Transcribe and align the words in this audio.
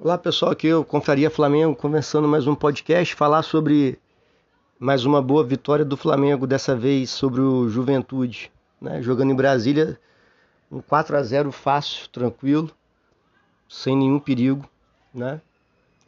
Olá 0.00 0.16
pessoal, 0.16 0.52
aqui 0.52 0.68
eu 0.68 0.84
Confraria 0.84 1.28
Flamengo, 1.28 1.74
começando 1.74 2.28
mais 2.28 2.46
um 2.46 2.54
podcast, 2.54 3.16
falar 3.16 3.42
sobre 3.42 3.98
mais 4.78 5.04
uma 5.04 5.20
boa 5.20 5.42
vitória 5.42 5.84
do 5.84 5.96
Flamengo, 5.96 6.46
dessa 6.46 6.76
vez 6.76 7.10
sobre 7.10 7.40
o 7.40 7.68
Juventude, 7.68 8.48
né? 8.80 9.02
jogando 9.02 9.32
em 9.32 9.34
Brasília, 9.34 9.98
um 10.70 10.80
4 10.80 11.16
a 11.16 11.22
0 11.24 11.50
fácil, 11.50 12.08
tranquilo, 12.10 12.70
sem 13.68 13.96
nenhum 13.96 14.20
perigo. 14.20 14.70
Né? 15.12 15.40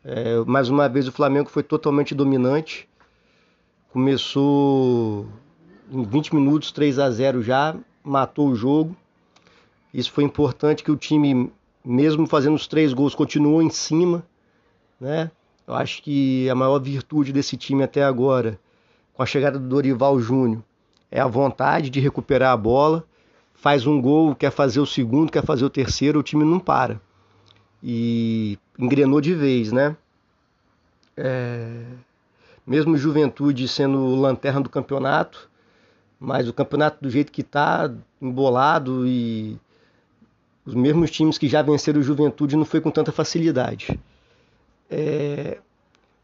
É, 0.04 0.38
mais 0.46 0.68
uma 0.68 0.88
vez 0.88 1.08
o 1.08 1.12
Flamengo 1.12 1.50
foi 1.50 1.64
totalmente 1.64 2.14
dominante, 2.14 2.88
começou 3.92 5.26
em 5.90 6.04
20 6.04 6.36
minutos 6.36 6.70
3 6.70 7.00
a 7.00 7.10
0 7.10 7.42
já, 7.42 7.74
matou 8.04 8.50
o 8.50 8.54
jogo. 8.54 8.94
Isso 9.92 10.12
foi 10.12 10.22
importante 10.22 10.84
que 10.84 10.92
o 10.92 10.96
time 10.96 11.52
mesmo 11.84 12.26
fazendo 12.26 12.54
os 12.54 12.66
três 12.66 12.92
gols, 12.92 13.14
continuou 13.14 13.62
em 13.62 13.70
cima, 13.70 14.24
né? 15.00 15.30
Eu 15.66 15.74
acho 15.74 16.02
que 16.02 16.48
a 16.50 16.54
maior 16.54 16.78
virtude 16.80 17.32
desse 17.32 17.56
time 17.56 17.82
até 17.82 18.02
agora, 18.02 18.58
com 19.14 19.22
a 19.22 19.26
chegada 19.26 19.58
do 19.58 19.68
Dorival 19.68 20.18
Júnior, 20.20 20.62
é 21.10 21.20
a 21.20 21.26
vontade 21.26 21.90
de 21.90 22.00
recuperar 22.00 22.52
a 22.52 22.56
bola. 22.56 23.04
Faz 23.54 23.86
um 23.86 24.00
gol, 24.00 24.34
quer 24.34 24.50
fazer 24.50 24.80
o 24.80 24.86
segundo, 24.86 25.30
quer 25.30 25.44
fazer 25.44 25.64
o 25.64 25.70
terceiro, 25.70 26.20
o 26.20 26.22
time 26.22 26.44
não 26.44 26.58
para. 26.58 27.00
E 27.82 28.58
engrenou 28.78 29.20
de 29.20 29.34
vez, 29.34 29.70
né? 29.70 29.96
É... 31.16 31.84
Mesmo 32.66 32.96
Juventude 32.96 33.66
sendo 33.68 34.14
lanterna 34.14 34.60
do 34.60 34.70
campeonato, 34.70 35.50
mas 36.18 36.48
o 36.48 36.52
campeonato 36.52 37.02
do 37.02 37.10
jeito 37.10 37.32
que 37.32 37.40
está, 37.40 37.92
embolado 38.20 39.06
e 39.06 39.58
os 40.64 40.74
mesmos 40.74 41.10
times 41.10 41.38
que 41.38 41.48
já 41.48 41.62
venceram 41.62 42.00
o 42.00 42.02
Juventude 42.02 42.56
não 42.56 42.64
foi 42.64 42.80
com 42.80 42.90
tanta 42.90 43.12
facilidade. 43.12 43.98
É, 44.90 45.58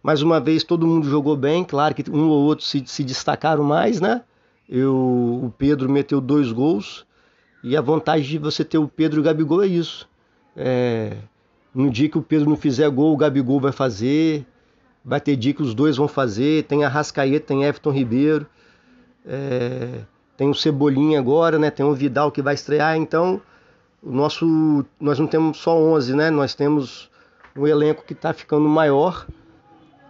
mais 0.03 0.23
uma 0.23 0.41
vez 0.41 0.62
todo 0.62 0.87
mundo 0.87 1.09
jogou 1.09 1.37
bem, 1.37 1.65
claro 1.65 1.95
que 1.95 2.09
um 2.11 2.28
ou 2.28 2.45
outro 2.45 2.65
se, 2.65 2.83
se 2.87 3.03
destacaram 3.03 3.65
mais, 3.65 4.01
né? 4.01 4.23
Eu, 4.69 4.95
o 4.95 5.53
Pedro 5.56 5.89
meteu 5.89 6.20
dois 6.20 6.51
gols 6.51 7.06
e 7.62 7.77
a 7.77 7.81
vantagem 7.81 8.31
de 8.31 8.39
você 8.39 8.65
ter 8.65 8.78
o 8.78 8.89
Pedro 8.89 9.19
e 9.19 9.20
o 9.20 9.25
Gabigol 9.25 9.62
é 9.62 9.67
isso. 9.67 10.09
É, 10.56 11.17
no 11.75 11.91
dia 11.91 12.09
que 12.09 12.17
o 12.17 12.23
Pedro 12.23 12.48
não 12.48 12.56
fizer 12.56 12.89
gol, 12.89 13.12
o 13.12 13.17
Gabigol 13.17 13.61
vai 13.61 13.73
fazer. 13.73 14.47
Vai 15.05 15.21
ter 15.21 15.37
dia 15.37 15.53
que 15.53 15.62
os 15.62 15.75
dois 15.75 15.97
vão 15.97 16.09
fazer. 16.09 16.65
Tem 16.65 16.84
a 16.84 16.89
Rascaeta, 16.89 17.47
tem 17.47 17.65
Everton 17.65 17.91
Ribeiro. 17.91 18.47
É, 19.25 20.00
tem 20.37 20.48
o 20.48 20.55
Cebolinha 20.55 21.19
agora, 21.19 21.59
né? 21.59 21.71
Tem 21.71 21.84
o 21.84 21.95
Vidal 21.95 22.33
que 22.33 22.43
vai 22.43 22.55
estrear. 22.55 22.97
Então 22.97 23.41
o 24.02 24.11
nosso, 24.11 24.84
nós 25.00 25.19
não 25.19 25.27
temos 25.27 25.58
só 25.58 25.77
11, 25.77 26.14
né? 26.14 26.30
Nós 26.30 26.55
temos 26.55 27.11
um 27.56 27.66
elenco 27.66 28.05
que 28.05 28.12
está 28.12 28.33
ficando 28.33 28.69
maior, 28.69 29.27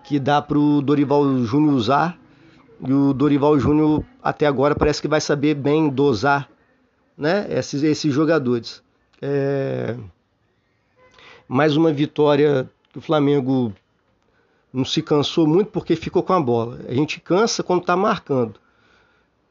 que 0.05 0.19
dá 0.19 0.43
para 0.43 0.59
o 0.59 0.83
Dorival 0.83 1.25
Júnior 1.45 1.75
usar. 1.75 2.19
E 2.81 2.93
o 2.93 3.15
Dorival 3.15 3.59
Júnior 3.59 4.05
até 4.23 4.47
agora 4.47 4.75
parece 4.75 5.01
que 5.01 5.09
vai 5.09 5.21
saber 5.21 5.55
bem 5.55 5.89
dosar, 5.89 6.49
né? 7.17 7.47
Esses, 7.49 7.83
esses 7.83 8.13
jogadores. 8.13 8.83
É... 9.23 9.97
Mais 11.49 11.77
uma 11.77 11.93
vitória 11.93 12.69
que 12.93 12.99
o 12.99 13.03
Flamengo 13.03 13.73
não 14.73 14.85
se 14.85 15.01
cansou 15.01 15.47
muito 15.47 15.71
porque 15.71 15.97
ficou 15.97 16.23
com 16.23 16.35
a 16.35 16.41
bola. 16.41 16.81
A 16.87 16.93
gente 16.93 17.21
cansa 17.21 17.63
quando 17.63 17.81
está 17.81 17.97
marcando. 17.97 18.61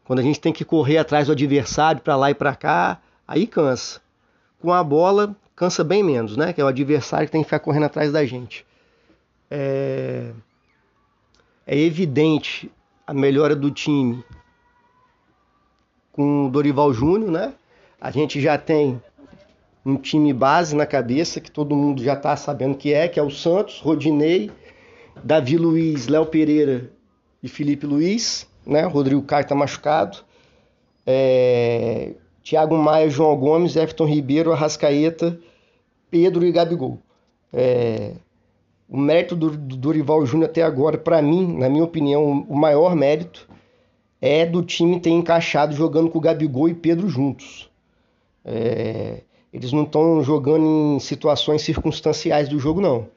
Quando 0.03 0.19
a 0.19 0.21
gente 0.21 0.39
tem 0.39 0.53
que 0.53 0.63
correr 0.63 0.99
atrás 0.99 1.25
do 1.27 1.33
adversário 1.33 2.01
para 2.01 2.15
lá 2.15 2.29
e 2.29 2.35
para 2.35 2.55
cá, 2.55 3.01
aí 3.27 3.47
cansa 3.47 4.04
com 4.59 4.71
a 4.71 4.83
bola 4.83 5.35
cansa 5.55 5.83
bem 5.83 6.03
menos, 6.03 6.35
né? 6.35 6.53
Que 6.53 6.61
é 6.61 6.63
o 6.63 6.67
adversário 6.67 7.27
que 7.27 7.31
tem 7.31 7.41
que 7.41 7.45
ficar 7.45 7.59
correndo 7.59 7.85
atrás 7.85 8.11
da 8.11 8.25
gente. 8.25 8.65
É, 9.49 10.31
é 11.65 11.77
evidente 11.77 12.71
a 13.07 13.13
melhora 13.13 13.55
do 13.55 13.71
time 13.71 14.23
com 16.11 16.47
o 16.47 16.49
Dorival 16.49 16.93
Júnior, 16.93 17.31
né? 17.31 17.53
A 17.99 18.11
gente 18.11 18.41
já 18.41 18.57
tem 18.57 19.01
um 19.85 19.97
time 19.97 20.33
base 20.33 20.75
na 20.75 20.85
cabeça 20.85 21.39
que 21.39 21.51
todo 21.51 21.75
mundo 21.75 22.03
já 22.03 22.13
está 22.13 22.35
sabendo 22.35 22.75
que 22.75 22.93
é, 22.93 23.07
que 23.07 23.19
é 23.19 23.23
o 23.23 23.29
Santos, 23.29 23.79
Rodinei, 23.79 24.51
Davi 25.23 25.57
Luiz, 25.57 26.07
Léo 26.07 26.25
Pereira 26.25 26.89
e 27.41 27.47
Felipe 27.47 27.85
Luiz, 27.85 28.47
né? 28.65 28.85
O 28.85 28.89
Rodrigo 28.89 29.21
Caio 29.21 29.43
está 29.43 29.55
machucado. 29.55 30.17
É, 31.05 32.13
Thiago 32.45 32.77
Maia, 32.77 33.09
João 33.09 33.35
Gomes, 33.35 33.75
Everton 33.75 34.05
Ribeiro, 34.05 34.51
Arrascaeta, 34.53 35.39
Pedro 36.11 36.45
e 36.45 36.51
Gabigol. 36.51 36.99
É, 37.51 38.11
o 38.87 38.99
mérito 38.99 39.35
do, 39.35 39.49
do 39.49 39.75
Dorival 39.75 40.23
Júnior 40.27 40.51
até 40.51 40.61
agora, 40.61 40.95
para 40.95 41.23
mim, 41.23 41.57
na 41.57 41.67
minha 41.67 41.83
opinião, 41.83 42.45
o 42.47 42.55
maior 42.55 42.95
mérito 42.95 43.49
é 44.21 44.45
do 44.45 44.61
time 44.61 44.99
ter 44.99 45.09
encaixado 45.09 45.73
jogando 45.73 46.07
com 46.11 46.19
o 46.19 46.21
Gabigol 46.21 46.69
e 46.69 46.75
Pedro 46.75 47.09
juntos. 47.09 47.67
É, 48.45 49.21
eles 49.51 49.71
não 49.71 49.81
estão 49.81 50.21
jogando 50.21 50.65
em 50.65 50.99
situações 50.99 51.63
circunstanciais 51.63 52.47
do 52.47 52.59
jogo, 52.59 52.79
não. 52.79 53.07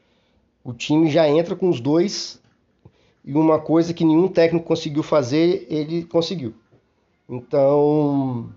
O 0.65 0.73
time 0.73 1.11
já 1.11 1.29
entra 1.29 1.55
com 1.55 1.69
os 1.69 1.81
dois 1.81 2.41
e 3.23 3.35
uma 3.35 3.59
coisa 3.59 3.93
que 3.93 4.07
nenhum 4.07 4.27
técnico 4.27 4.65
conseguiu 4.65 5.03
fazer, 5.03 5.67
ele 5.69 6.05
conseguiu. 6.05 6.55
Então, 7.29 8.49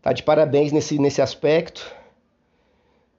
Tá 0.00 0.12
de 0.12 0.22
parabéns 0.22 0.72
nesse, 0.72 0.98
nesse 0.98 1.20
aspecto. 1.20 1.94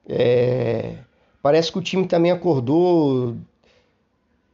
É, 0.08 0.94
parece 1.42 1.70
que 1.70 1.78
o 1.78 1.82
time 1.82 2.06
também 2.06 2.32
acordou 2.32 3.36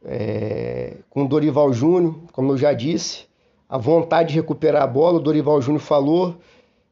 é, 0.03 0.97
com 1.09 1.23
o 1.23 1.27
Dorival 1.27 1.71
Júnior, 1.73 2.15
como 2.31 2.51
eu 2.51 2.57
já 2.57 2.73
disse, 2.73 3.25
a 3.67 3.77
vontade 3.77 4.29
de 4.29 4.35
recuperar 4.35 4.83
a 4.83 4.87
bola. 4.87 5.17
O 5.17 5.21
Dorival 5.21 5.61
Júnior 5.61 5.81
falou 5.81 6.37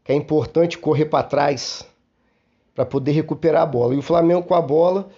que 0.03 0.11
é 0.11 0.15
importante 0.15 0.77
correr 0.77 1.05
para 1.05 1.23
trás 1.23 1.85
para 2.73 2.85
poder 2.85 3.13
recuperar 3.13 3.63
a 3.63 3.65
bola. 3.65 3.95
E 3.95 3.97
o 3.97 4.01
Flamengo 4.01 4.43
com 4.43 4.53
a 4.53 4.61
bola 4.61 5.09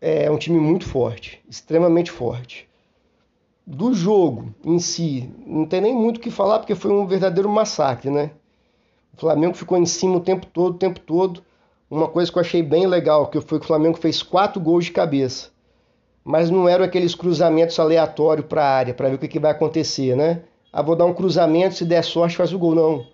é 0.00 0.30
um 0.30 0.36
time 0.36 0.58
muito 0.58 0.86
forte, 0.86 1.42
extremamente 1.48 2.10
forte. 2.10 2.68
Do 3.66 3.94
jogo 3.94 4.54
em 4.62 4.78
si, 4.78 5.32
não 5.46 5.64
tem 5.64 5.80
nem 5.80 5.94
muito 5.94 6.18
o 6.18 6.20
que 6.20 6.30
falar 6.30 6.58
porque 6.58 6.74
foi 6.74 6.90
um 6.90 7.06
verdadeiro 7.06 7.48
massacre, 7.48 8.10
né? 8.10 8.32
O 9.16 9.20
Flamengo 9.20 9.54
ficou 9.54 9.78
em 9.78 9.86
cima 9.86 10.16
o 10.16 10.20
tempo 10.20 10.46
todo, 10.46 10.74
o 10.74 10.78
tempo 10.78 10.98
todo. 11.00 11.42
Uma 11.88 12.08
coisa 12.08 12.30
que 12.30 12.36
eu 12.36 12.40
achei 12.40 12.62
bem 12.62 12.86
legal, 12.86 13.28
que 13.28 13.40
foi 13.40 13.58
que 13.58 13.64
o 13.64 13.68
Flamengo 13.68 13.96
fez 13.96 14.22
quatro 14.22 14.60
gols 14.60 14.86
de 14.86 14.92
cabeça. 14.92 15.50
Mas 16.24 16.50
não 16.50 16.68
eram 16.68 16.84
aqueles 16.84 17.14
cruzamentos 17.14 17.78
aleatórios 17.78 18.46
para 18.46 18.64
a 18.64 18.70
área, 18.70 18.94
para 18.94 19.08
ver 19.08 19.14
o 19.14 19.18
que, 19.18 19.28
que 19.28 19.38
vai 19.38 19.52
acontecer, 19.52 20.16
né? 20.16 20.42
Ah, 20.72 20.82
vou 20.82 20.96
dar 20.96 21.04
um 21.04 21.14
cruzamento, 21.14 21.76
se 21.76 21.84
der 21.84 22.02
sorte 22.02 22.36
faz 22.36 22.52
o 22.52 22.58
gol. 22.58 22.74
Não. 22.74 23.06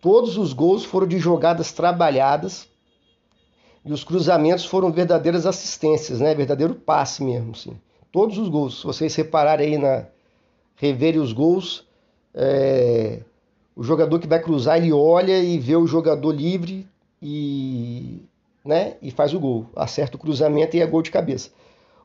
Todos 0.00 0.36
os 0.36 0.52
gols 0.52 0.84
foram 0.84 1.06
de 1.06 1.18
jogadas 1.18 1.70
trabalhadas 1.70 2.68
e 3.84 3.92
os 3.92 4.02
cruzamentos 4.02 4.64
foram 4.64 4.90
verdadeiras 4.90 5.46
assistências, 5.46 6.20
né? 6.20 6.34
Verdadeiro 6.34 6.74
passe 6.74 7.22
mesmo, 7.22 7.54
sim. 7.54 7.78
Todos 8.10 8.38
os 8.38 8.48
gols. 8.48 8.80
Se 8.80 8.86
vocês 8.86 9.14
repararem 9.14 9.74
aí 9.74 9.78
na 9.78 10.06
reverem 10.74 11.20
os 11.20 11.32
gols, 11.32 11.86
é 12.34 13.20
o 13.74 13.82
jogador 13.82 14.18
que 14.18 14.26
vai 14.26 14.40
cruzar, 14.40 14.76
ele 14.76 14.92
olha 14.92 15.38
e 15.38 15.58
vê 15.58 15.76
o 15.76 15.86
jogador 15.86 16.32
livre 16.32 16.86
e, 17.22 18.22
né, 18.64 18.96
e 19.00 19.10
faz 19.10 19.32
o 19.32 19.40
gol. 19.40 19.66
Acerta 19.74 20.16
o 20.16 20.20
cruzamento 20.20 20.76
e 20.76 20.80
é 20.80 20.86
gol 20.86 21.02
de 21.02 21.10
cabeça. 21.10 21.50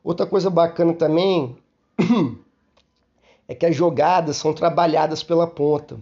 Outra 0.02 0.26
coisa 0.26 0.48
bacana 0.48 0.92
também 0.94 1.56
é 3.48 3.54
que 3.54 3.66
as 3.66 3.74
jogadas 3.74 4.36
são 4.36 4.52
trabalhadas 4.52 5.22
pela 5.22 5.46
ponta. 5.46 5.98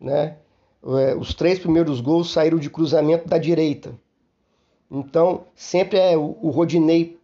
Né? 0.00 0.36
É, 0.84 1.14
os 1.14 1.34
três 1.34 1.58
primeiros 1.58 2.00
gols 2.00 2.32
saíram 2.32 2.58
de 2.58 2.70
cruzamento 2.70 3.28
da 3.28 3.38
direita. 3.38 3.94
Então, 4.90 5.44
sempre 5.54 5.98
é 5.98 6.16
o 6.16 6.50
Rodinei 6.50 7.18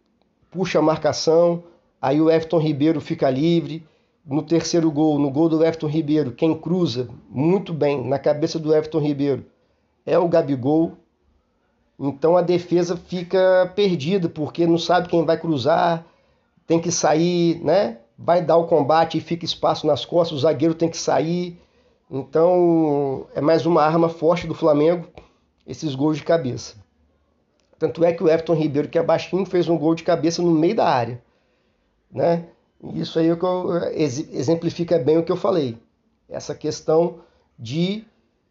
puxa 0.51 0.79
a 0.79 0.81
marcação, 0.81 1.63
aí 2.01 2.19
o 2.21 2.29
Everton 2.29 2.59
Ribeiro 2.59 2.99
fica 2.99 3.29
livre, 3.29 3.87
no 4.25 4.43
terceiro 4.43 4.91
gol, 4.91 5.17
no 5.17 5.29
gol 5.29 5.49
do 5.49 5.63
Everton 5.63 5.87
Ribeiro, 5.87 6.31
quem 6.31 6.57
cruza 6.57 7.09
muito 7.29 7.73
bem 7.73 8.07
na 8.07 8.19
cabeça 8.19 8.59
do 8.59 8.73
Everton 8.73 8.99
Ribeiro 8.99 9.45
é 10.05 10.17
o 10.17 10.27
Gabigol. 10.27 10.93
Então 11.99 12.35
a 12.35 12.41
defesa 12.41 12.95
fica 12.95 13.71
perdida 13.75 14.27
porque 14.29 14.65
não 14.65 14.77
sabe 14.77 15.07
quem 15.07 15.25
vai 15.25 15.37
cruzar, 15.37 16.05
tem 16.65 16.79
que 16.79 16.91
sair, 16.91 17.63
né? 17.63 17.99
Vai 18.17 18.43
dar 18.43 18.57
o 18.57 18.67
combate 18.67 19.17
e 19.17 19.21
fica 19.21 19.45
espaço 19.45 19.87
nas 19.87 20.05
costas, 20.05 20.37
o 20.37 20.41
zagueiro 20.41 20.73
tem 20.73 20.89
que 20.89 20.97
sair. 20.97 21.59
Então 22.09 23.27
é 23.33 23.41
mais 23.41 23.65
uma 23.65 23.83
arma 23.83 24.09
forte 24.09 24.47
do 24.47 24.53
Flamengo 24.53 25.07
esses 25.65 25.95
gols 25.95 26.17
de 26.17 26.23
cabeça. 26.23 26.75
Tanto 27.77 28.03
é 28.03 28.13
que 28.13 28.23
o 28.23 28.29
Everton 28.29 28.53
Ribeiro, 28.53 28.89
que 28.89 28.97
é 28.97 29.03
baixinho, 29.03 29.45
fez 29.45 29.67
um 29.67 29.77
gol 29.77 29.95
de 29.95 30.03
cabeça 30.03 30.41
no 30.41 30.51
meio 30.51 30.75
da 30.75 30.87
área, 30.87 31.21
né? 32.11 32.45
Isso 32.95 33.19
aí 33.19 33.29
é 33.29 33.35
que 33.35 33.45
eu, 33.45 33.71
exemplifica 33.93 34.97
bem 34.97 35.17
o 35.17 35.23
que 35.23 35.31
eu 35.31 35.35
falei. 35.35 35.77
Essa 36.27 36.55
questão 36.55 37.19
de 37.57 38.03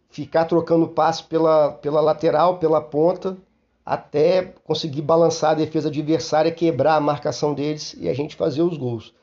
ficar 0.08 0.44
trocando 0.44 0.86
passe 0.88 1.24
pela, 1.24 1.72
pela 1.72 2.00
lateral, 2.00 2.58
pela 2.58 2.80
ponta, 2.80 3.36
até 3.84 4.54
conseguir 4.64 5.02
balançar 5.02 5.50
a 5.50 5.54
defesa 5.54 5.88
adversária, 5.88 6.52
quebrar 6.52 6.96
a 6.96 7.00
marcação 7.00 7.54
deles 7.54 7.96
e 7.98 8.08
a 8.08 8.14
gente 8.14 8.36
fazer 8.36 8.62
os 8.62 8.76
gols. 8.76 9.14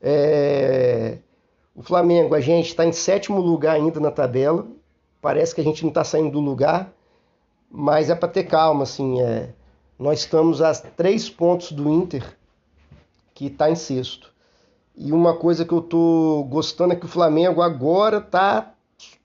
É... 0.00 1.18
O 1.74 1.82
Flamengo, 1.82 2.34
a 2.34 2.40
gente 2.40 2.68
está 2.68 2.86
em 2.86 2.92
sétimo 2.92 3.40
lugar 3.40 3.74
ainda 3.74 3.98
na 3.98 4.10
tabela. 4.10 4.66
Parece 5.20 5.54
que 5.54 5.60
a 5.60 5.64
gente 5.64 5.82
não 5.82 5.88
está 5.88 6.04
saindo 6.04 6.30
do 6.30 6.40
lugar, 6.40 6.92
mas 7.70 8.08
é 8.08 8.14
para 8.14 8.28
ter 8.28 8.44
calma, 8.44 8.84
assim. 8.84 9.20
É... 9.20 9.52
Nós 9.98 10.20
estamos 10.20 10.62
a 10.62 10.72
três 10.74 11.28
pontos 11.28 11.72
do 11.72 11.90
Inter, 11.90 12.36
que 13.34 13.46
está 13.46 13.70
em 13.70 13.74
sexto. 13.74 14.33
E 14.96 15.12
uma 15.12 15.34
coisa 15.34 15.64
que 15.64 15.72
eu 15.72 15.80
tô 15.80 16.46
gostando 16.48 16.92
é 16.92 16.96
que 16.96 17.04
o 17.04 17.08
Flamengo 17.08 17.60
agora 17.60 18.20
tá, 18.20 18.74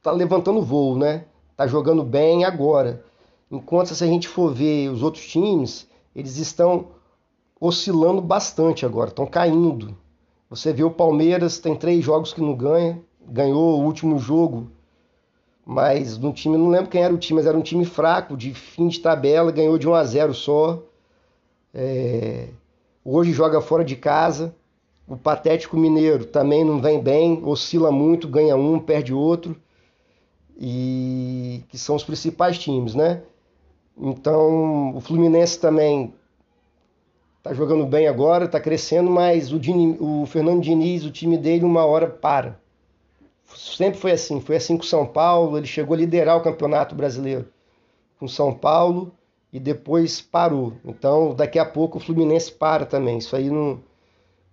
tá 0.01 0.11
levantando 0.11 0.61
voo, 0.61 0.97
né? 0.97 1.25
Tá 1.55 1.67
jogando 1.67 2.03
bem 2.03 2.43
agora. 2.43 3.03
Enquanto 3.51 3.93
se 3.93 4.03
a 4.03 4.07
gente 4.07 4.27
for 4.27 4.53
ver 4.53 4.89
os 4.89 5.03
outros 5.03 5.27
times, 5.27 5.87
eles 6.15 6.37
estão 6.37 6.87
oscilando 7.59 8.21
bastante 8.21 8.85
agora, 8.85 9.09
estão 9.09 9.25
caindo. 9.25 9.95
Você 10.49 10.73
vê 10.73 10.83
o 10.83 10.91
Palmeiras, 10.91 11.59
tem 11.59 11.75
três 11.75 12.03
jogos 12.03 12.33
que 12.33 12.41
não 12.41 12.55
ganha, 12.55 12.99
ganhou 13.27 13.79
o 13.79 13.83
último 13.83 14.17
jogo, 14.17 14.71
mas 15.63 16.17
no 16.17 16.33
time, 16.33 16.57
não 16.57 16.69
lembro 16.69 16.89
quem 16.89 17.03
era 17.03 17.13
o 17.13 17.17
time, 17.17 17.39
mas 17.39 17.45
era 17.45 17.55
um 17.55 17.61
time 17.61 17.85
fraco, 17.85 18.35
de 18.35 18.55
fim 18.55 18.87
de 18.87 18.99
tabela, 18.99 19.51
ganhou 19.51 19.77
de 19.77 19.87
1 19.87 19.93
a 19.93 20.03
0 20.03 20.33
só. 20.33 20.81
É... 21.71 22.47
Hoje 23.05 23.31
joga 23.31 23.61
fora 23.61 23.85
de 23.85 23.95
casa. 23.95 24.55
O 25.09 25.17
Patético 25.17 25.75
Mineiro 25.75 26.23
também 26.23 26.63
não 26.63 26.79
vem 26.79 27.01
bem, 27.01 27.41
oscila 27.43 27.91
muito, 27.91 28.27
ganha 28.27 28.55
um, 28.55 28.79
perde 28.79 29.11
outro. 29.11 29.59
E 30.55 31.63
que 31.69 31.79
são 31.79 31.95
os 31.95 32.03
principais 32.03 32.59
times, 32.59 32.93
né? 32.93 33.23
Então, 33.97 34.95
o 34.95 35.01
Fluminense 35.01 35.59
também 35.59 36.13
tá 37.41 37.53
jogando 37.53 37.87
bem 37.87 38.07
agora, 38.07 38.47
tá 38.47 38.59
crescendo, 38.59 39.09
mas 39.09 39.51
o, 39.51 39.59
Dini, 39.59 39.97
o 39.99 40.27
Fernando 40.27 40.61
Diniz, 40.61 41.03
o 41.03 41.11
time 41.11 41.37
dele, 41.37 41.65
uma 41.65 41.85
hora 41.85 42.07
para. 42.07 42.59
Sempre 43.55 43.99
foi 43.99 44.11
assim. 44.11 44.39
Foi 44.39 44.57
assim 44.57 44.77
com 44.77 44.83
o 44.83 44.87
São 44.87 45.07
Paulo, 45.07 45.57
ele 45.57 45.65
chegou 45.65 45.95
a 45.95 45.97
liderar 45.97 46.37
o 46.37 46.43
Campeonato 46.43 46.93
Brasileiro 46.93 47.47
com 48.19 48.27
São 48.27 48.53
Paulo 48.53 49.11
e 49.51 49.59
depois 49.59 50.21
parou. 50.21 50.73
Então, 50.85 51.33
daqui 51.33 51.57
a 51.57 51.65
pouco 51.65 51.97
o 51.97 52.01
Fluminense 52.01 52.51
para 52.51 52.85
também. 52.85 53.17
Isso 53.17 53.35
aí 53.35 53.49
não, 53.49 53.81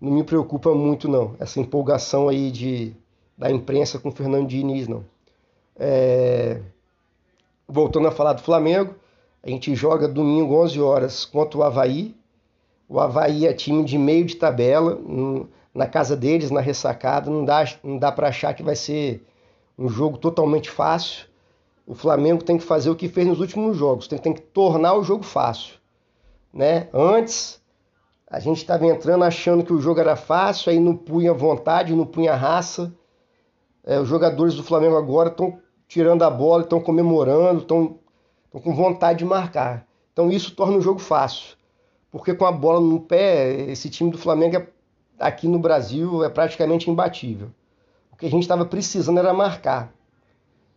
não 0.01 0.13
me 0.13 0.25
preocupa 0.25 0.75
muito, 0.75 1.09
não. 1.09 1.35
Essa 1.39 1.61
empolgação 1.61 2.29
aí 2.29 2.51
de, 2.51 2.95
da 3.37 3.51
imprensa 3.51 3.99
com 3.99 4.09
o 4.09 4.13
Fernando 4.13 4.49
Diniz, 4.49 4.89
não. 4.89 5.05
É... 5.79 6.61
Voltando 7.69 8.09
a 8.09 8.13
falar 8.13 8.35
do 8.35 8.43
Flamengo, 8.43 8.95
a 9.43 9.49
gente 9.49 9.75
joga 9.75 10.07
domingo 10.07 10.55
11 10.63 10.81
horas 10.81 11.25
contra 11.25 11.59
o 11.59 11.63
Havaí. 11.63 12.15
O 12.89 13.01
Havaí 13.01 13.47
é 13.47 13.53
time 13.53 13.85
de 13.85 13.99
meio 13.99 14.25
de 14.25 14.37
tabela, 14.37 14.99
na 15.75 15.87
casa 15.87 16.17
deles, 16.17 16.51
na 16.51 16.61
ressacada. 16.61 17.31
Não 17.31 17.45
dá, 17.45 17.65
não 17.83 17.99
dá 17.99 18.13
para 18.13 18.29
achar 18.29 18.55
que 18.55 18.63
vai 18.63 18.77
ser 18.77 19.25
um 19.79 19.89
jogo 19.89 20.19
totalmente 20.19 20.71
fácil. 20.71 21.27
O 21.87 21.95
Flamengo 21.95 22.43
tem 22.43 22.59
que 22.59 22.65
fazer 22.65 22.91
o 22.91 22.97
que 22.97 23.09
fez 23.09 23.27
nos 23.27 23.41
últimos 23.41 23.77
jogos, 23.77 24.09
tem, 24.09 24.19
tem 24.19 24.33
que 24.33 24.41
tornar 24.41 24.95
o 24.95 25.05
jogo 25.05 25.23
fácil. 25.23 25.75
Né? 26.53 26.89
Antes, 26.93 27.61
a 28.29 28.41
gente 28.41 28.59
estava 28.59 28.85
entrando 28.87 29.23
achando 29.25 29.65
que 29.65 29.73
o 29.73 29.81
jogo 29.81 30.01
era 30.01 30.17
fácil, 30.17 30.71
aí 30.71 30.81
não 30.81 30.97
punha 30.97 31.33
vontade, 31.33 31.95
não 31.95 32.05
punha 32.05 32.35
raça. 32.35 32.93
É, 33.85 34.01
os 34.01 34.09
jogadores 34.09 34.55
do 34.55 34.65
Flamengo 34.65 34.97
agora 34.97 35.29
estão 35.29 35.61
tirando 35.87 36.23
a 36.23 36.31
bola, 36.31 36.65
estão 36.65 36.81
comemorando, 36.81 37.61
estão 37.63 37.99
com 38.51 38.75
vontade 38.75 39.21
de 39.21 39.25
marcar. 39.25 39.87
Então 40.13 40.31
isso 40.31 40.57
torna 40.57 40.77
o 40.77 40.81
jogo 40.81 40.99
fácil. 40.99 41.57
Porque 42.11 42.35
com 42.35 42.45
a 42.45 42.53
bola 42.53 42.81
no 42.81 43.01
pé, 43.01 43.71
esse 43.71 43.89
time 43.89 44.11
do 44.11 44.19
Flamengo 44.19 44.57
é, 44.57 44.67
aqui 45.21 45.47
no 45.47 45.59
Brasil 45.59 46.25
é 46.25 46.29
praticamente 46.29 46.91
imbatível. 46.91 47.51
O 48.11 48.17
que 48.17 48.27
a 48.27 48.31
gente 48.31 48.43
estava 48.43 48.65
precisando 48.65 49.19
era 49.19 49.33
marcar. 49.33 49.93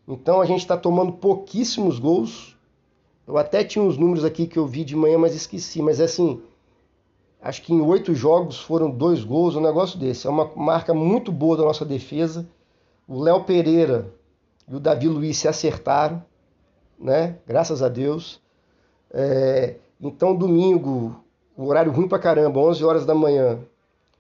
Então 0.08 0.42
a 0.42 0.46
gente 0.46 0.60
está 0.60 0.78
tomando 0.78 1.14
pouquíssimos 1.14 1.98
gols. 1.98 2.58
Eu 3.26 3.38
até 3.38 3.64
tinha 3.64 3.84
uns 3.84 3.98
números 3.98 4.24
aqui 4.26 4.46
que 4.46 4.58
eu 4.58 4.68
vi 4.68 4.84
de 4.84 4.96
manhã, 4.96 5.18
mas 5.18 5.34
esqueci. 5.34 5.82
Mas 5.82 6.02
assim, 6.02 6.42
acho 7.42 7.62
que 7.62 7.74
em 7.74 7.82
oito 7.82 8.14
jogos 8.14 8.60
foram 8.60 8.90
dois 8.92 9.24
gols, 9.24 9.56
um 9.56 9.62
negócio 9.62 9.98
desse. 9.98 10.28
É 10.28 10.30
uma 10.30 10.52
marca 10.56 10.94
muito 10.94 11.32
boa 11.32 11.58
da 11.58 11.64
nossa 11.64 11.86
defesa. 11.86 12.48
O 13.08 13.20
Léo 13.22 13.44
Pereira 13.44 14.14
e 14.68 14.76
o 14.76 14.80
Davi 14.80 15.08
Luiz 15.08 15.38
se 15.38 15.48
acertaram, 15.48 16.24
né? 17.00 17.38
Graças 17.48 17.82
a 17.82 17.90
Deus. 17.90 18.42
É, 19.12 19.76
então, 20.00 20.36
domingo, 20.36 21.24
o 21.58 21.66
horário 21.66 21.92
ruim 21.92 22.08
pra 22.08 22.20
caramba, 22.20 22.60
11 22.60 22.84
horas 22.84 23.06
da 23.06 23.16
manhã, 23.16 23.60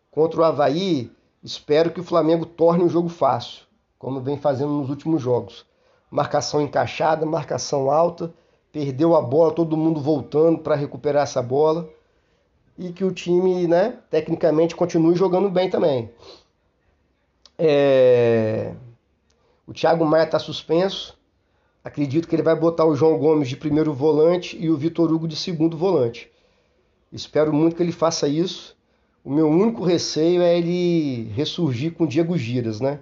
contra 0.09 0.39
o 0.39 0.43
Havaí, 0.43 1.11
espero 1.43 1.91
que 1.91 1.99
o 1.99 2.03
Flamengo 2.03 2.45
torne 2.45 2.83
um 2.83 2.89
jogo 2.89 3.09
fácil, 3.09 3.63
como 3.97 4.19
vem 4.19 4.37
fazendo 4.37 4.71
nos 4.73 4.89
últimos 4.89 5.21
jogos. 5.21 5.65
Marcação 6.09 6.59
encaixada, 6.59 7.25
marcação 7.25 7.91
alta, 7.91 8.33
perdeu 8.71 9.15
a 9.15 9.21
bola, 9.21 9.53
todo 9.53 9.77
mundo 9.77 9.99
voltando 9.99 10.59
para 10.59 10.75
recuperar 10.75 11.23
essa 11.23 11.41
bola 11.41 11.87
e 12.79 12.93
que 12.93 13.03
o 13.03 13.11
time, 13.11 13.67
né, 13.67 13.97
tecnicamente 14.09 14.73
continue 14.73 15.13
jogando 15.13 15.49
bem 15.49 15.69
também. 15.69 16.09
É... 17.57 18.73
O 19.67 19.73
Thiago 19.73 20.05
Maia 20.05 20.23
está 20.23 20.39
suspenso. 20.39 21.19
Acredito 21.83 22.25
que 22.25 22.35
ele 22.35 22.41
vai 22.41 22.55
botar 22.55 22.85
o 22.85 22.95
João 22.95 23.17
Gomes 23.17 23.49
de 23.49 23.57
primeiro 23.57 23.93
volante 23.93 24.57
e 24.57 24.69
o 24.69 24.77
Vitor 24.77 25.11
Hugo 25.11 25.27
de 25.27 25.35
segundo 25.35 25.75
volante. 25.75 26.31
Espero 27.11 27.51
muito 27.51 27.75
que 27.75 27.83
ele 27.83 27.91
faça 27.91 28.29
isso. 28.29 28.77
O 29.25 29.31
meu 29.31 29.49
único 29.49 29.83
receio 29.83 30.41
é 30.41 30.57
ele 30.57 31.29
ressurgir 31.33 31.93
com 31.93 32.05
o 32.05 32.07
Diego 32.07 32.37
Giras, 32.37 32.79
né? 32.79 33.01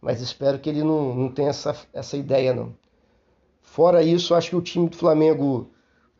Mas 0.00 0.20
espero 0.20 0.58
que 0.58 0.68
ele 0.68 0.82
não, 0.82 1.14
não 1.14 1.28
tenha 1.28 1.50
essa, 1.50 1.76
essa 1.92 2.16
ideia, 2.16 2.52
não. 2.52 2.74
Fora 3.62 4.02
isso, 4.02 4.34
acho 4.34 4.50
que 4.50 4.56
o 4.56 4.60
time 4.62 4.88
do 4.88 4.96
Flamengo 4.96 5.70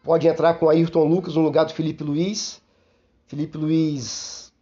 pode 0.04 0.28
entrar 0.28 0.54
com 0.54 0.68
Ayrton 0.68 1.04
Lucas 1.04 1.34
no 1.34 1.42
lugar 1.42 1.64
do 1.64 1.74
Felipe 1.74 2.04
Luiz 2.04 2.61
Felipe 3.32 3.56
Luiz 3.56 4.52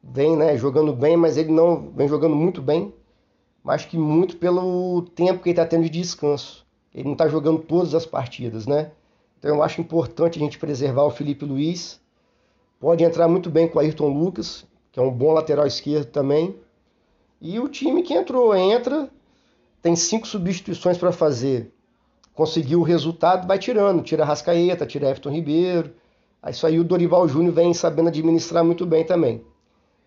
vem 0.00 0.36
né, 0.36 0.56
jogando 0.56 0.92
bem, 0.92 1.16
mas 1.16 1.36
ele 1.36 1.50
não 1.50 1.90
vem 1.90 2.06
jogando 2.06 2.36
muito 2.36 2.62
bem. 2.62 2.94
Mas 3.60 3.84
que 3.84 3.98
muito 3.98 4.36
pelo 4.36 5.02
tempo 5.16 5.42
que 5.42 5.48
ele 5.48 5.54
está 5.54 5.66
tendo 5.66 5.82
de 5.82 5.90
descanso. 5.90 6.64
Ele 6.94 7.06
não 7.06 7.14
está 7.14 7.26
jogando 7.26 7.58
todas 7.58 7.92
as 7.92 8.06
partidas, 8.06 8.68
né? 8.68 8.92
Então 9.36 9.56
eu 9.56 9.60
acho 9.64 9.80
importante 9.80 10.38
a 10.38 10.42
gente 10.42 10.60
preservar 10.60 11.02
o 11.02 11.10
Felipe 11.10 11.44
Luiz. 11.44 12.00
Pode 12.78 13.02
entrar 13.02 13.26
muito 13.26 13.50
bem 13.50 13.66
com 13.66 13.78
o 13.78 13.80
Ayrton 13.80 14.06
Lucas, 14.06 14.64
que 14.92 15.00
é 15.00 15.02
um 15.02 15.10
bom 15.10 15.32
lateral 15.32 15.66
esquerdo 15.66 16.06
também. 16.06 16.54
E 17.40 17.58
o 17.58 17.66
time 17.66 18.00
que 18.04 18.14
entrou, 18.14 18.54
entra, 18.54 19.10
tem 19.82 19.96
cinco 19.96 20.28
substituições 20.28 20.96
para 20.96 21.10
fazer. 21.10 21.72
Conseguiu 22.32 22.78
o 22.78 22.84
resultado, 22.84 23.48
vai 23.48 23.58
tirando. 23.58 24.04
Tira 24.04 24.24
Rascaeta, 24.24 24.86
tira 24.86 25.08
Everton 25.08 25.30
Ribeiro, 25.30 25.92
isso 26.48 26.66
aí 26.66 26.80
o 26.80 26.84
Dorival 26.84 27.28
Júnior 27.28 27.52
vem 27.52 27.74
sabendo 27.74 28.08
administrar 28.08 28.64
muito 28.64 28.86
bem 28.86 29.04
também. 29.04 29.44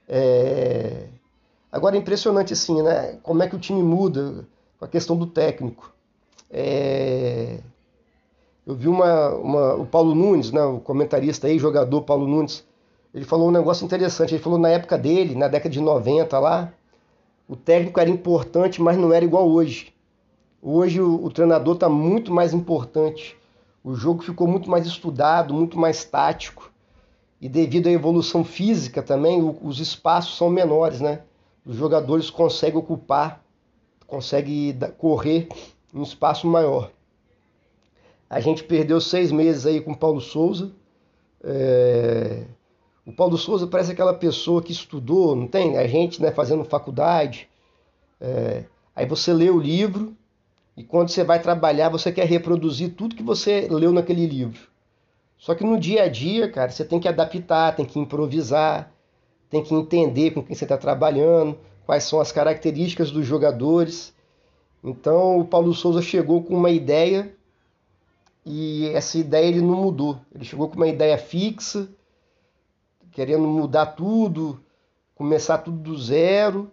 É... 0.07 1.07
Agora 1.71 1.95
é 1.95 1.99
impressionante 1.99 2.53
assim, 2.53 2.81
né? 2.81 3.19
Como 3.21 3.43
é 3.43 3.47
que 3.47 3.55
o 3.55 3.59
time 3.59 3.83
muda 3.83 4.47
com 4.79 4.85
a 4.85 4.87
questão 4.87 5.15
do 5.15 5.27
técnico. 5.27 5.93
É... 6.49 7.59
Eu 8.65 8.75
vi 8.75 8.87
uma, 8.87 9.29
uma, 9.35 9.75
o 9.75 9.85
Paulo 9.85 10.15
Nunes, 10.15 10.51
né, 10.51 10.63
o 10.63 10.79
comentarista 10.79 11.47
aí, 11.47 11.59
jogador 11.59 12.01
Paulo 12.03 12.25
Nunes, 12.25 12.65
ele 13.13 13.25
falou 13.25 13.49
um 13.49 13.51
negócio 13.51 13.85
interessante. 13.85 14.33
Ele 14.33 14.43
falou 14.43 14.57
na 14.57 14.69
época 14.69 14.97
dele, 14.97 15.35
na 15.35 15.47
década 15.47 15.69
de 15.69 15.81
90 15.81 16.39
lá, 16.39 16.73
o 17.47 17.55
técnico 17.55 17.99
era 17.99 18.09
importante, 18.09 18.81
mas 18.81 18.97
não 18.97 19.13
era 19.13 19.23
igual 19.23 19.47
hoje. 19.47 19.93
Hoje 20.61 21.01
o, 21.01 21.23
o 21.23 21.29
treinador 21.29 21.75
está 21.75 21.89
muito 21.89 22.33
mais 22.33 22.53
importante 22.53 23.37
o 23.83 23.95
jogo 23.95 24.23
ficou 24.23 24.47
muito 24.47 24.69
mais 24.69 24.85
estudado, 24.85 25.53
muito 25.53 25.77
mais 25.77 26.05
tático. 26.05 26.71
E 27.41 27.49
devido 27.49 27.87
à 27.87 27.91
evolução 27.91 28.43
física 28.43 29.03
também, 29.03 29.41
os 29.61 29.79
espaços 29.79 30.37
são 30.37 30.49
menores, 30.49 31.01
né? 31.01 31.21
Os 31.65 31.75
jogadores 31.75 32.29
conseguem 32.29 32.79
ocupar, 32.79 33.43
conseguem 34.07 34.77
correr 34.97 35.49
um 35.93 36.03
espaço 36.03 36.47
maior. 36.47 36.89
A 38.29 38.39
gente 38.39 38.63
perdeu 38.63 39.01
seis 39.01 39.31
meses 39.31 39.65
aí 39.65 39.81
com 39.81 39.91
o 39.91 39.97
Paulo 39.97 40.21
Souza. 40.21 40.71
É... 41.43 42.45
O 43.05 43.11
Paulo 43.11 43.37
Souza 43.37 43.67
parece 43.67 43.91
aquela 43.91 44.13
pessoa 44.13 44.63
que 44.63 44.71
estudou, 44.71 45.35
não 45.35 45.47
tem? 45.47 45.77
A 45.77 45.85
gente 45.85 46.21
né, 46.21 46.31
fazendo 46.31 46.63
faculdade. 46.63 47.49
É... 48.21 48.63
Aí 48.95 49.05
você 49.05 49.33
lê 49.33 49.49
o 49.49 49.59
livro, 49.59 50.15
e 50.75 50.83
quando 50.83 51.09
você 51.09 51.23
vai 51.23 51.39
trabalhar, 51.39 51.89
você 51.89 52.11
quer 52.11 52.25
reproduzir 52.25 52.95
tudo 52.95 53.15
que 53.15 53.23
você 53.23 53.67
leu 53.69 53.91
naquele 53.91 54.25
livro. 54.25 54.59
Só 55.37 55.53
que 55.53 55.63
no 55.63 55.79
dia 55.79 56.03
a 56.03 56.07
dia, 56.07 56.49
cara, 56.49 56.71
você 56.71 56.83
tem 56.83 56.99
que 56.99 57.07
adaptar, 57.07 57.75
tem 57.75 57.85
que 57.85 57.99
improvisar, 57.99 58.91
tem 59.49 59.61
que 59.61 59.73
entender 59.75 60.31
com 60.31 60.41
quem 60.41 60.55
você 60.55 60.65
está 60.65 60.77
trabalhando, 60.77 61.57
quais 61.85 62.05
são 62.05 62.19
as 62.19 62.31
características 62.31 63.11
dos 63.11 63.25
jogadores. 63.25 64.15
Então 64.83 65.39
o 65.39 65.45
Paulo 65.45 65.73
Souza 65.73 66.01
chegou 66.01 66.43
com 66.43 66.55
uma 66.55 66.71
ideia 66.71 67.35
e 68.45 68.87
essa 68.89 69.17
ideia 69.17 69.45
ele 69.45 69.61
não 69.61 69.75
mudou. 69.75 70.17
Ele 70.33 70.43
chegou 70.43 70.69
com 70.69 70.75
uma 70.75 70.87
ideia 70.87 71.17
fixa, 71.17 71.87
querendo 73.11 73.47
mudar 73.47 73.87
tudo, 73.87 74.59
começar 75.13 75.59
tudo 75.59 75.77
do 75.77 75.97
zero. 75.97 76.71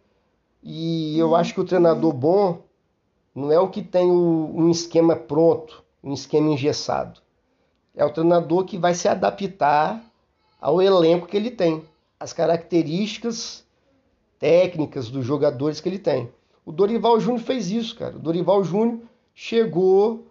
E 0.63 1.19
eu 1.19 1.37
acho 1.37 1.53
que 1.53 1.61
o 1.61 1.65
treinador 1.65 2.13
bom 2.15 2.70
não 3.35 3.53
é 3.53 3.59
o 3.59 3.69
que 3.69 3.83
tem 3.83 4.11
um 4.11 4.71
esquema 4.71 5.15
pronto, 5.15 5.83
um 6.03 6.13
esquema 6.13 6.51
engessado. 6.51 7.21
É 7.95 8.05
o 8.05 8.13
treinador 8.13 8.65
que 8.65 8.79
vai 8.79 8.95
se 8.95 9.09
adaptar 9.09 10.03
ao 10.61 10.81
elenco 10.81 11.27
que 11.27 11.37
ele 11.37 11.51
tem, 11.51 11.83
as 12.19 12.33
características 12.33 13.65
técnicas 14.39 15.09
dos 15.09 15.25
jogadores 15.25 15.81
que 15.81 15.89
ele 15.89 15.99
tem. 15.99 16.31
O 16.65 16.73
Dorival 16.73 17.19
Júnior 17.21 17.41
fez 17.41 17.71
isso, 17.71 17.97
cara. 17.97 18.17
O 18.17 18.19
Dorival 18.19 18.63
Júnior 18.65 19.01
chegou, 19.35 20.27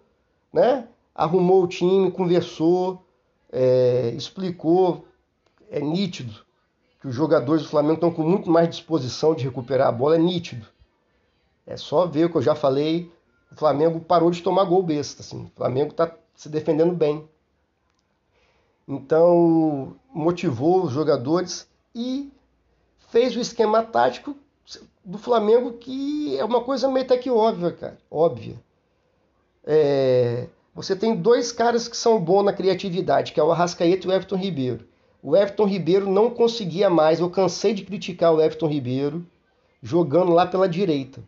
né? 0.52 0.86
Arrumou 1.14 1.64
o 1.64 1.68
time, 1.68 2.10
conversou, 2.10 3.04
é, 3.52 4.12
explicou. 4.16 5.04
É 5.70 5.80
nítido 5.80 6.34
que 7.00 7.06
os 7.06 7.14
jogadores 7.14 7.62
do 7.62 7.68
Flamengo 7.68 7.94
estão 7.94 8.10
com 8.10 8.22
muito 8.22 8.50
mais 8.50 8.68
disposição 8.68 9.34
de 9.34 9.44
recuperar 9.44 9.88
a 9.88 9.92
bola, 9.92 10.16
é 10.16 10.18
nítido. 10.18 10.66
É 11.70 11.76
só 11.76 12.04
ver 12.04 12.24
o 12.24 12.30
que 12.30 12.36
eu 12.36 12.42
já 12.42 12.56
falei. 12.56 13.12
O 13.52 13.54
Flamengo 13.54 14.00
parou 14.00 14.28
de 14.28 14.42
tomar 14.42 14.64
gol 14.64 14.82
besta. 14.82 15.22
Assim. 15.22 15.44
O 15.44 15.50
Flamengo 15.56 15.92
está 15.92 16.12
se 16.34 16.48
defendendo 16.48 16.92
bem. 16.92 17.28
Então, 18.88 19.94
motivou 20.12 20.82
os 20.82 20.92
jogadores 20.92 21.68
e 21.94 22.28
fez 23.10 23.36
o 23.36 23.40
esquema 23.40 23.84
tático 23.84 24.36
do 25.04 25.16
Flamengo 25.16 25.74
que 25.74 26.36
é 26.36 26.44
uma 26.44 26.60
coisa 26.60 26.88
meio 26.88 27.06
até 27.06 27.16
que 27.16 27.30
óbvia, 27.30 27.70
cara. 27.70 27.98
Óbvia. 28.10 28.56
É, 29.64 30.48
você 30.74 30.96
tem 30.96 31.14
dois 31.14 31.52
caras 31.52 31.86
que 31.86 31.96
são 31.96 32.20
bons 32.20 32.42
na 32.42 32.52
criatividade, 32.52 33.32
que 33.32 33.38
é 33.38 33.44
o 33.44 33.52
Arrascaeta 33.52 34.08
e 34.08 34.10
o 34.10 34.12
Everton 34.12 34.36
Ribeiro. 34.36 34.88
O 35.22 35.36
Everton 35.36 35.66
Ribeiro 35.66 36.10
não 36.10 36.30
conseguia 36.30 36.90
mais, 36.90 37.20
eu 37.20 37.30
cansei 37.30 37.74
de 37.74 37.84
criticar 37.84 38.34
o 38.34 38.40
Everton 38.40 38.66
Ribeiro 38.66 39.24
jogando 39.80 40.32
lá 40.32 40.46
pela 40.46 40.68
direita. 40.68 41.22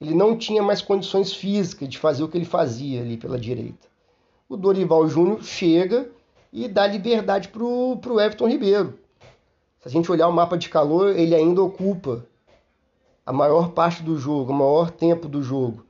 Ele 0.00 0.14
não 0.14 0.36
tinha 0.36 0.62
mais 0.62 0.80
condições 0.80 1.32
físicas 1.32 1.88
de 1.88 1.98
fazer 1.98 2.22
o 2.22 2.28
que 2.28 2.38
ele 2.38 2.44
fazia 2.44 3.00
ali 3.00 3.16
pela 3.16 3.38
direita. 3.38 3.88
O 4.48 4.56
Dorival 4.56 5.08
Júnior 5.08 5.42
chega 5.42 6.10
e 6.52 6.68
dá 6.68 6.86
liberdade 6.86 7.48
para 7.48 7.62
o 7.62 8.20
Everton 8.20 8.48
Ribeiro. 8.48 8.98
Se 9.80 9.88
a 9.88 9.90
gente 9.90 10.10
olhar 10.10 10.28
o 10.28 10.32
mapa 10.32 10.56
de 10.56 10.68
calor, 10.68 11.16
ele 11.16 11.34
ainda 11.34 11.62
ocupa 11.62 12.24
a 13.24 13.32
maior 13.32 13.72
parte 13.72 14.02
do 14.02 14.16
jogo, 14.16 14.52
o 14.52 14.56
maior 14.56 14.90
tempo 14.90 15.28
do 15.28 15.42
jogo. 15.42 15.84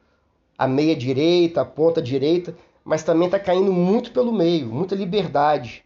A 0.56 0.66
meia 0.66 0.96
direita, 0.96 1.60
a 1.60 1.64
ponta 1.64 2.02
direita, 2.02 2.56
mas 2.84 3.04
também 3.04 3.26
está 3.26 3.38
caindo 3.38 3.72
muito 3.72 4.10
pelo 4.10 4.32
meio, 4.32 4.66
muita 4.66 4.94
liberdade. 4.94 5.84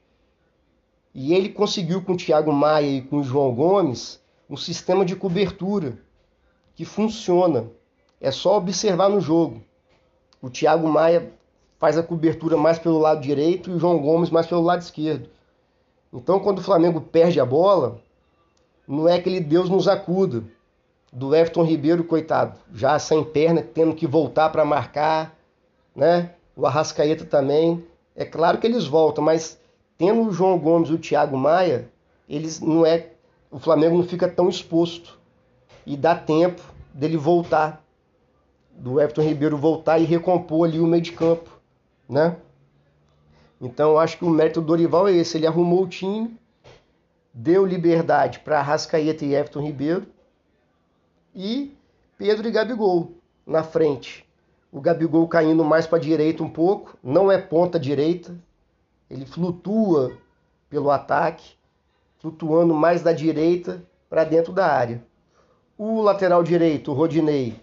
E 1.15 1.35
ele 1.35 1.51
conseguiu 1.51 2.01
com 2.03 2.13
o 2.15 2.17
Thiago 2.17 2.53
Maia 2.53 2.87
e 2.87 3.03
com 3.03 3.19
o 3.19 3.23
João 3.23 3.55
Gomes 3.55 4.23
um 4.49 4.57
sistema 4.57 5.05
de 5.05 5.15
cobertura 5.15 5.99
que 6.75 6.85
funciona. 6.85 7.71
É 8.23 8.31
só 8.31 8.57
observar 8.57 9.09
no 9.09 9.21
jogo. 9.21 9.61
O 10.41 10.49
Thiago 10.49 10.87
Maia 10.87 11.33
faz 11.77 11.99
a 11.99 12.05
cobertura 12.05 12.57
mais 12.57 12.79
pelo 12.79 13.01
lado 13.01 13.21
direito 13.21 13.69
e 13.69 13.75
o 13.75 13.81
João 13.81 13.99
Gomes 13.99 14.31
mais 14.31 14.47
pelo 14.47 14.63
lado 14.63 14.81
esquerdo. 14.81 15.29
Então, 16.13 16.39
quando 16.39 16.59
o 16.59 16.63
Flamengo 16.63 17.01
perde 17.01 17.41
a 17.41 17.45
bola, 17.45 17.99
não 18.87 19.09
é 19.09 19.17
aquele 19.17 19.41
Deus 19.41 19.69
nos 19.69 19.89
acuda 19.89 20.45
do 21.13 21.35
Everton 21.35 21.65
Ribeiro, 21.65 22.05
coitado, 22.05 22.57
já 22.73 22.97
sem 23.01 23.25
perna, 23.25 23.61
tendo 23.61 23.93
que 23.93 24.07
voltar 24.07 24.51
para 24.51 24.65
marcar, 24.65 25.37
né? 25.95 26.31
O 26.55 26.65
Arrascaeta 26.65 27.25
também. 27.25 27.85
É 28.15 28.25
claro 28.25 28.59
que 28.59 28.67
eles 28.69 28.87
voltam, 28.87 29.25
mas 29.25 29.59
tendo 29.99 30.23
o 30.23 30.33
João 30.33 30.61
Gomes 30.61 30.91
e 30.91 30.93
o 30.93 30.99
Thiago 30.99 31.37
Maia, 31.37 31.91
eles 32.29 32.61
não 32.61 32.87
é, 32.87 33.09
o 33.51 33.59
Flamengo 33.59 33.97
não 33.97 34.05
fica 34.05 34.29
tão 34.29 34.49
exposto 34.49 35.19
e 35.85 35.97
dá 35.97 36.15
tempo 36.15 36.63
dele 36.95 37.17
voltar, 37.17 37.82
do 38.75 39.01
Everton 39.01 39.23
Ribeiro 39.23 39.57
voltar 39.57 39.99
e 39.99 40.05
recompor 40.05 40.69
ali 40.69 40.81
o 40.81 40.87
meio 40.87 41.03
de 41.03 41.13
campo, 41.13 41.51
né? 42.09 42.37
Então 43.61 43.99
acho 43.99 44.19
que 44.19 44.25
o 44.25 44.31
mérito 44.31 44.61
do 44.61 44.67
Dorival 44.67 45.09
é 45.09 45.13
esse, 45.13 45.37
ele 45.37 45.47
arrumou 45.47 45.85
o 45.85 45.89
time, 45.89 46.37
deu 47.33 47.65
liberdade 47.65 48.41
para 48.41 48.59
Arrascaeta 48.59 49.25
e 49.25 49.35
Everton 49.35 49.61
Ribeiro 49.61 50.07
e 51.35 51.75
Pedro 52.19 52.49
e 52.49 52.51
Gabigol 52.51 53.13
na 53.47 53.63
frente. 53.63 54.29
O 54.71 54.81
Gabigol 54.81 55.29
caindo 55.29 55.65
mais 55.65 55.87
para 55.87 55.99
a 55.99 56.01
direita 56.01 56.43
um 56.43 56.49
pouco, 56.49 56.97
não 57.03 57.31
é 57.31 57.39
ponta 57.39 57.79
direita, 57.79 58.35
ele 59.09 59.27
flutua 59.27 60.17
pelo 60.69 60.91
ataque, 60.91 61.55
flutuando 62.19 62.75
mais 62.75 63.03
da 63.03 63.13
direita 63.13 63.83
para 64.09 64.25
dentro 64.25 64.53
da 64.53 64.67
área. 64.67 65.03
O 65.77 66.01
lateral 66.01 66.43
direito, 66.43 66.91
o 66.91 66.95
Rodinei, 66.95 67.55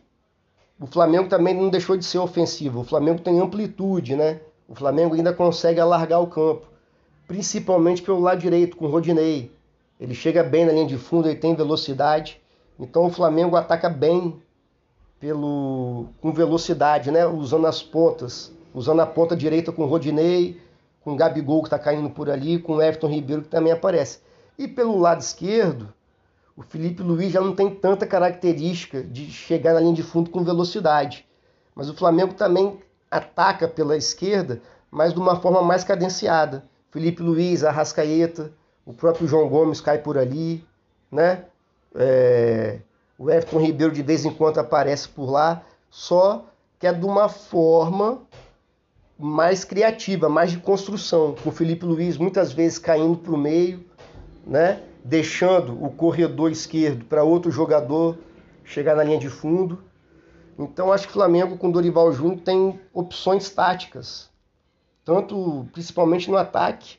o 0.79 0.87
Flamengo 0.87 1.27
também 1.27 1.53
não 1.53 1.69
deixou 1.69 1.97
de 1.97 2.05
ser 2.05 2.19
ofensivo. 2.19 2.79
O 2.79 2.83
Flamengo 2.83 3.19
tem 3.19 3.39
amplitude, 3.39 4.15
né? 4.15 4.39
O 4.67 4.73
Flamengo 4.73 5.13
ainda 5.13 5.33
consegue 5.33 5.79
alargar 5.79 6.21
o 6.21 6.27
campo, 6.27 6.67
principalmente 7.27 8.01
pelo 8.01 8.19
lado 8.19 8.39
direito, 8.39 8.77
com 8.77 8.85
o 8.85 8.89
Rodinei. 8.89 9.51
Ele 9.99 10.13
chega 10.13 10.41
bem 10.41 10.65
na 10.65 10.71
linha 10.71 10.85
de 10.85 10.97
fundo, 10.97 11.27
ele 11.27 11.37
tem 11.37 11.53
velocidade. 11.53 12.41
Então 12.79 13.07
o 13.07 13.09
Flamengo 13.09 13.57
ataca 13.57 13.89
bem 13.89 14.41
pelo 15.19 16.05
com 16.21 16.31
velocidade, 16.31 17.11
né? 17.11 17.25
Usando 17.25 17.67
as 17.67 17.83
pontas, 17.83 18.53
usando 18.73 19.01
a 19.01 19.05
ponta 19.05 19.35
direita 19.35 19.73
com 19.73 19.83
o 19.83 19.87
Rodinei, 19.87 20.61
com 21.01 21.11
o 21.11 21.15
Gabigol 21.15 21.61
que 21.61 21.67
está 21.67 21.77
caindo 21.77 22.09
por 22.09 22.29
ali, 22.29 22.57
com 22.57 22.75
o 22.75 22.81
Everton 22.81 23.07
Ribeiro 23.07 23.41
que 23.41 23.49
também 23.49 23.73
aparece. 23.73 24.19
E 24.57 24.65
pelo 24.67 24.97
lado 24.97 25.19
esquerdo, 25.19 25.93
o 26.59 26.61
Felipe 26.61 27.01
Luiz 27.01 27.31
já 27.31 27.39
não 27.39 27.55
tem 27.55 27.73
tanta 27.73 28.05
característica 28.05 29.01
de 29.01 29.31
chegar 29.31 29.73
na 29.73 29.79
linha 29.79 29.93
de 29.93 30.03
fundo 30.03 30.29
com 30.29 30.43
velocidade. 30.43 31.25
Mas 31.73 31.89
o 31.89 31.95
Flamengo 31.95 32.33
também 32.33 32.77
ataca 33.09 33.65
pela 33.65 33.95
esquerda, 33.95 34.61
mas 34.91 35.13
de 35.13 35.19
uma 35.21 35.39
forma 35.39 35.61
mais 35.61 35.85
cadenciada. 35.85 36.65
Felipe 36.91 37.23
Luiz, 37.23 37.63
Arrascaeta, 37.63 38.51
o 38.85 38.91
próprio 38.91 39.25
João 39.25 39.47
Gomes 39.47 39.79
cai 39.79 39.99
por 39.99 40.17
ali, 40.17 40.61
né? 41.09 41.45
É... 41.95 42.79
o 43.17 43.31
Everton 43.31 43.59
Ribeiro 43.59 43.93
de 43.93 44.03
vez 44.03 44.25
em 44.25 44.33
quando 44.33 44.59
aparece 44.59 45.07
por 45.07 45.31
lá, 45.31 45.63
só 45.89 46.43
que 46.77 46.85
é 46.85 46.91
de 46.91 47.05
uma 47.05 47.29
forma 47.29 48.21
mais 49.17 49.63
criativa, 49.63 50.27
mais 50.27 50.51
de 50.51 50.57
construção, 50.57 51.35
com 51.41 51.51
o 51.51 51.53
Felipe 51.53 51.85
Luiz 51.85 52.17
muitas 52.17 52.51
vezes 52.51 52.77
caindo 52.77 53.17
para 53.17 53.33
o 53.33 53.37
meio, 53.37 53.85
né? 54.45 54.88
Deixando 55.03 55.83
o 55.83 55.89
corredor 55.89 56.51
esquerdo 56.51 57.05
para 57.05 57.23
outro 57.23 57.51
jogador 57.51 58.17
chegar 58.63 58.95
na 58.95 59.03
linha 59.03 59.17
de 59.17 59.29
fundo. 59.29 59.83
Então 60.57 60.91
acho 60.91 61.05
que 61.05 61.11
o 61.11 61.13
Flamengo 61.13 61.57
com 61.57 61.71
Dorival 61.71 62.11
Júnior 62.11 62.41
tem 62.41 62.79
opções 62.93 63.49
táticas, 63.49 64.29
tanto 65.05 65.67
principalmente 65.71 66.29
no 66.29 66.37
ataque, 66.37 66.97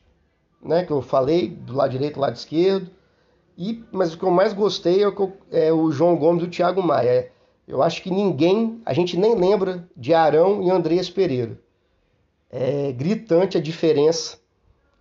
né, 0.62 0.84
que 0.84 0.90
eu 0.90 1.02
falei, 1.02 1.48
do 1.48 1.74
lado 1.74 1.90
direito 1.90 2.16
e 2.16 2.20
lado 2.20 2.36
esquerdo. 2.36 2.90
E, 3.56 3.84
mas 3.92 4.14
o 4.14 4.18
que 4.18 4.24
eu 4.24 4.30
mais 4.30 4.52
gostei 4.52 5.02
é 5.02 5.08
o, 5.08 5.32
é 5.50 5.72
o 5.72 5.90
João 5.90 6.16
Gomes 6.16 6.42
e 6.42 6.46
o 6.46 6.50
Thiago 6.50 6.82
Maia. 6.82 7.30
Eu 7.68 7.82
acho 7.82 8.02
que 8.02 8.10
ninguém, 8.10 8.80
a 8.84 8.92
gente 8.92 9.16
nem 9.16 9.34
lembra 9.34 9.86
de 9.96 10.14
Arão 10.14 10.62
e 10.62 10.70
Andreas 10.70 11.10
Pereira 11.10 11.58
é 12.50 12.90
gritante 12.90 13.56
a 13.56 13.60
diferença 13.60 14.38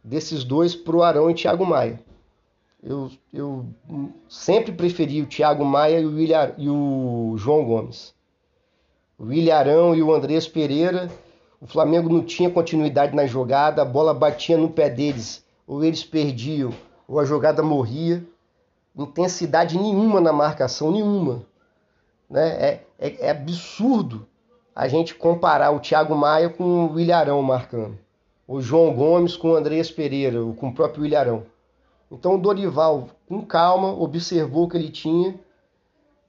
desses 0.04 0.44
dois 0.44 0.76
para 0.76 0.96
o 0.96 1.04
Arão 1.04 1.30
e 1.30 1.34
Thiago 1.34 1.66
Maia. 1.66 2.00
Eu, 2.82 3.12
eu 3.34 3.66
sempre 4.30 4.72
preferi 4.72 5.22
o 5.22 5.28
Thiago 5.28 5.66
Maia 5.66 6.00
e 6.00 6.06
o, 6.06 6.16
William, 6.16 6.54
e 6.58 6.70
o 6.70 7.36
João 7.38 7.66
Gomes. 7.66 8.14
O 9.18 9.26
William 9.26 9.56
Arão 9.56 9.96
e 9.96 10.02
o 10.02 10.14
Andrés 10.14 10.48
Pereira, 10.48 11.12
o 11.60 11.68
Flamengo 11.68 12.08
não 12.08 12.24
tinha 12.24 12.50
continuidade 12.50 13.14
na 13.14 13.26
jogada, 13.26 13.82
a 13.82 13.86
bola 13.86 14.14
batia 14.14 14.58
no 14.58 14.70
pé 14.70 14.90
deles, 14.90 15.44
ou 15.68 15.84
eles 15.84 16.06
perdiam, 16.06 16.74
ou 17.06 17.20
a 17.20 17.26
jogada 17.26 17.62
morria. 17.62 18.24
Intensidade 18.98 19.78
nenhuma 19.78 20.22
na 20.22 20.32
marcação, 20.32 20.92
nenhuma. 20.92 21.46
Né? 22.30 22.50
É, 22.50 22.84
é, 22.98 23.26
é 23.28 23.30
absurdo 23.32 24.26
a 24.74 24.88
gente 24.88 25.16
comparar 25.16 25.72
o 25.72 25.82
Thiago 25.82 26.16
Maia 26.16 26.50
com 26.50 26.88
o 26.88 27.00
Ilharão 27.00 27.42
marcando, 27.42 27.98
o 28.48 28.62
João 28.62 28.94
Gomes 28.94 29.36
com 29.36 29.50
o 29.50 29.56
Andreas 29.56 29.92
Pereira, 29.92 30.42
ou 30.42 30.54
com 30.54 30.70
o 30.70 30.74
próprio 30.74 31.06
Ilharão. 31.06 31.44
Então 32.12 32.36
o 32.36 32.38
Dorival, 32.38 33.10
com 33.28 33.46
calma, 33.46 33.94
observou 33.94 34.66
o 34.66 34.70
que 34.70 34.78
ele 34.78 34.90
tinha, 34.90 35.40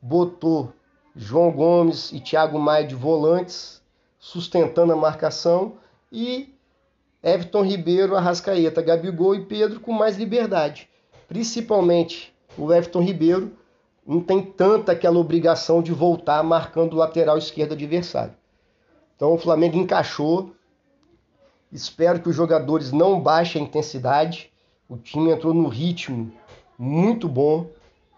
botou 0.00 0.72
João 1.16 1.50
Gomes 1.50 2.12
e 2.12 2.20
Thiago 2.20 2.58
Maia 2.58 2.86
de 2.86 2.94
volantes, 2.94 3.82
sustentando 4.18 4.92
a 4.92 4.96
marcação, 4.96 5.74
e 6.12 6.54
Everton 7.22 7.62
Ribeiro, 7.62 8.16
Arrascaeta, 8.16 8.82
Gabigol 8.82 9.34
e 9.34 9.44
Pedro 9.44 9.80
com 9.80 9.92
mais 9.92 10.16
liberdade. 10.16 10.88
Principalmente 11.26 12.34
o 12.58 12.72
Everton 12.72 13.00
Ribeiro 13.00 13.52
não 14.06 14.20
tem 14.20 14.42
tanta 14.42 14.92
aquela 14.92 15.18
obrigação 15.18 15.82
de 15.82 15.92
voltar 15.92 16.42
marcando 16.42 16.94
o 16.94 16.96
lateral 16.96 17.38
esquerdo 17.38 17.72
adversário. 17.72 18.34
Então 19.16 19.32
o 19.32 19.38
Flamengo 19.38 19.76
encaixou 19.76 20.52
Espero 21.72 22.20
que 22.20 22.28
os 22.28 22.34
jogadores 22.34 22.90
não 22.90 23.20
baixem 23.20 23.62
a 23.62 23.64
intensidade. 23.64 24.49
O 24.90 24.96
time 24.96 25.30
entrou 25.30 25.54
no 25.54 25.68
ritmo 25.68 26.32
muito 26.76 27.28
bom 27.28 27.70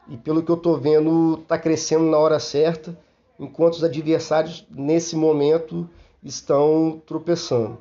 e 0.08 0.16
pelo 0.16 0.42
que 0.42 0.50
eu 0.50 0.56
estou 0.56 0.80
vendo 0.80 1.38
está 1.42 1.58
crescendo 1.58 2.04
na 2.04 2.16
hora 2.16 2.40
certa, 2.40 2.98
enquanto 3.38 3.74
os 3.74 3.84
adversários 3.84 4.66
nesse 4.70 5.14
momento 5.14 5.86
estão 6.24 6.98
tropeçando. 7.06 7.78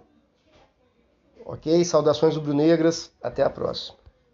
Ok? 1.45 1.85
Saudações 1.85 2.35
rubro-negras, 2.35 3.13
até 3.23 3.43
a 3.43 3.49
próxima. 3.49 4.00